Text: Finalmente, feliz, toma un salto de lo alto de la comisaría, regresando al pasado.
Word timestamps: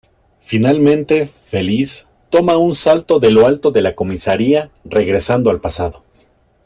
Finalmente, 0.39 1.27
feliz, 1.45 2.07
toma 2.31 2.57
un 2.57 2.73
salto 2.73 3.19
de 3.19 3.29
lo 3.29 3.45
alto 3.45 3.69
de 3.69 3.83
la 3.83 3.93
comisaría, 3.93 4.71
regresando 4.83 5.51
al 5.51 5.61
pasado. 5.61 6.03